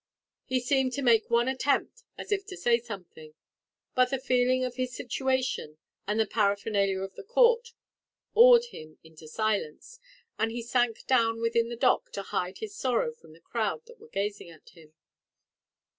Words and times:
He 0.45 0.59
seemed 0.59 0.93
to 0.93 1.03
make 1.03 1.29
one 1.29 1.47
attempt 1.47 2.01
as 2.17 2.31
if 2.31 2.43
to 2.47 2.57
say 2.57 2.79
something; 2.79 3.35
but 3.93 4.09
the 4.09 4.17
feeling 4.17 4.63
of 4.65 4.73
his 4.73 4.95
situation, 4.95 5.77
and 6.07 6.19
the 6.19 6.25
paraphernalia 6.25 6.99
of 7.01 7.13
the 7.13 7.21
court 7.23 7.73
awed 8.33 8.65
him 8.71 8.97
into 9.03 9.27
silence, 9.27 9.99
and 10.39 10.49
he 10.51 10.63
sank 10.63 11.05
down 11.05 11.39
within 11.39 11.69
the 11.69 11.75
dock 11.75 12.11
to 12.13 12.23
hide 12.23 12.57
his 12.57 12.75
sorrow 12.75 13.13
from 13.13 13.33
the 13.33 13.41
crowd 13.41 13.85
that 13.85 13.99
were 13.99 14.07
gazing 14.09 14.49
at 14.49 14.69
him. 14.69 14.93